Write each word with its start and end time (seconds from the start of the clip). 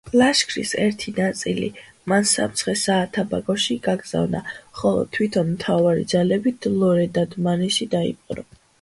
ლაშქრის 0.19 0.69
ერთი 0.85 1.11
ნაწილი 1.17 1.67
მან 2.13 2.25
სამცხე-საათაბაგოში 2.31 3.79
გაგზავნა, 3.91 4.43
ხოლო 4.81 5.07
თვითონ 5.19 5.55
მთავარი 5.55 6.11
ძალებით 6.17 6.71
ლორე 6.83 7.09
და 7.19 7.31
დმანისი 7.37 7.93
დაიპყრო. 7.99 8.53